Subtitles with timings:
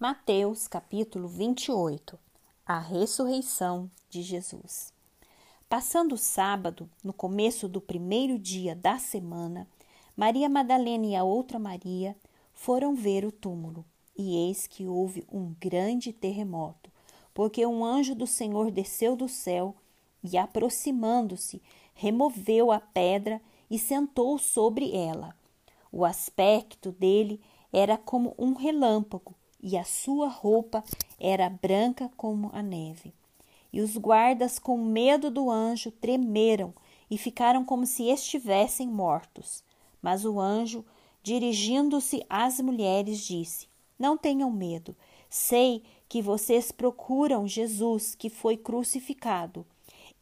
[0.00, 2.16] Mateus capítulo 28
[2.64, 4.92] A ressurreição de Jesus.
[5.68, 9.66] Passando o sábado, no começo do primeiro dia da semana,
[10.16, 12.16] Maria Madalena e a outra Maria
[12.54, 13.84] foram ver o túmulo,
[14.16, 16.92] e eis que houve um grande terremoto,
[17.34, 19.74] porque um anjo do Senhor desceu do céu
[20.22, 21.60] e, aproximando-se,
[21.92, 25.34] removeu a pedra e sentou sobre ela.
[25.90, 27.40] O aspecto dele
[27.72, 30.84] era como um relâmpago e a sua roupa
[31.18, 33.12] era branca como a neve.
[33.72, 36.72] E os guardas, com medo do anjo, tremeram
[37.10, 39.62] e ficaram como se estivessem mortos.
[40.00, 40.84] Mas o anjo,
[41.22, 43.68] dirigindo-se às mulheres, disse:
[43.98, 44.96] Não tenham medo.
[45.28, 49.66] Sei que vocês procuram Jesus, que foi crucificado.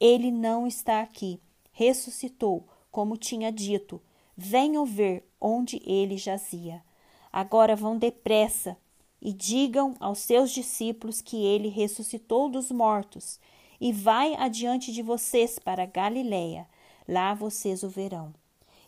[0.00, 1.38] Ele não está aqui.
[1.72, 4.00] Ressuscitou, como tinha dito.
[4.36, 6.82] Venham ver onde ele jazia.
[7.30, 8.76] Agora vão depressa
[9.24, 13.40] e digam aos seus discípulos que ele ressuscitou dos mortos
[13.80, 16.68] e vai adiante de vocês para Galiléia.
[17.08, 18.34] Lá vocês o verão.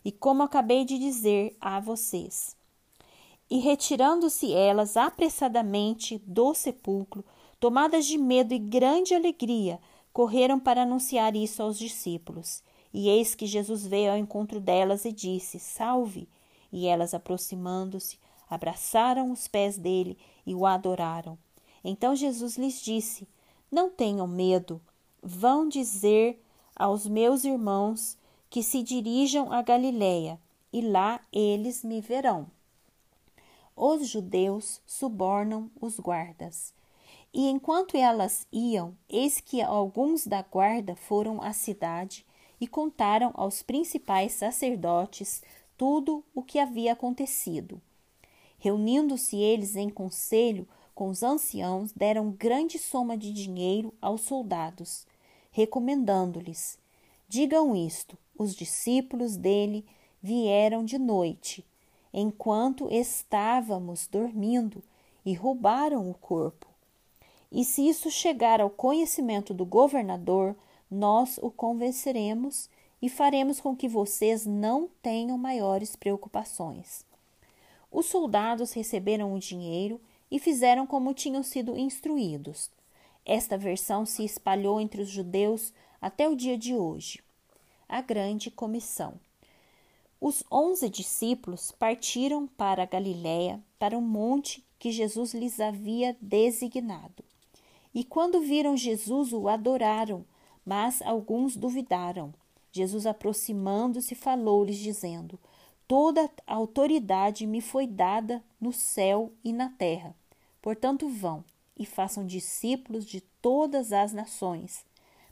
[0.05, 2.55] E como acabei de dizer a vocês.
[3.49, 7.25] E retirando-se elas apressadamente do sepulcro,
[7.59, 9.79] tomadas de medo e grande alegria,
[10.13, 12.61] correram para anunciar isso aos discípulos.
[12.93, 16.27] E eis que Jesus veio ao encontro delas e disse: Salve!
[16.71, 18.17] E elas, aproximando-se,
[18.49, 21.37] abraçaram os pés dele e o adoraram.
[21.83, 23.27] Então Jesus lhes disse:
[23.71, 24.81] Não tenham medo,
[25.21, 26.43] vão dizer
[26.75, 28.17] aos meus irmãos
[28.49, 30.39] que se dirijam a Galiléia,
[30.71, 32.47] e lá eles me verão.
[33.75, 36.73] Os judeus subornam os guardas.
[37.33, 42.25] E enquanto elas iam, eis que alguns da guarda foram à cidade
[42.59, 45.43] e contaram aos principais sacerdotes
[45.77, 47.79] tudo o que havia acontecido.
[48.57, 55.05] Reunindo-se eles em conselho com os anciãos, deram grande soma de dinheiro aos soldados,
[55.51, 56.79] recomendando-lhes:
[57.29, 59.85] Digam isto: os discípulos dele
[60.21, 61.63] vieram de noite,
[62.11, 64.83] enquanto estávamos dormindo,
[65.23, 66.67] e roubaram o corpo.
[67.51, 70.55] E se isso chegar ao conhecimento do governador,
[70.89, 72.69] nós o convenceremos
[73.01, 77.05] e faremos com que vocês não tenham maiores preocupações.
[77.97, 79.99] Os soldados receberam o dinheiro
[80.29, 82.69] e fizeram como tinham sido instruídos.
[83.25, 87.23] Esta versão se espalhou entre os judeus até o dia de hoje.
[87.89, 89.15] A Grande Comissão.
[90.21, 97.23] Os onze discípulos partiram para a Galiléia, para o monte que Jesus lhes havia designado.
[97.95, 100.23] E quando viram Jesus, o adoraram,
[100.63, 102.31] mas alguns duvidaram.
[102.71, 105.39] Jesus, aproximando-se, falou-lhes, dizendo:
[105.87, 110.13] Toda autoridade me foi dada no céu e na terra.
[110.61, 111.45] Portanto, vão
[111.77, 114.85] e façam discípulos de todas as nações,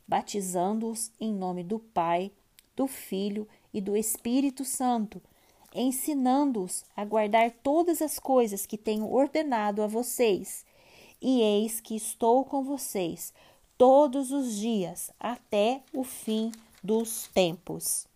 [0.07, 2.31] batizando-os em nome do Pai,
[2.73, 5.21] do Filho e do Espírito Santo,
[5.73, 10.65] ensinando-os a guardar todas as coisas que tenho ordenado a vocês.
[11.21, 13.33] E eis que estou com vocês
[13.77, 16.51] todos os dias até o fim
[16.81, 18.07] dos tempos.